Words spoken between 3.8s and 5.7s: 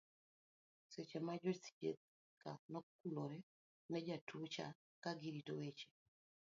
ne jatua cha kagirito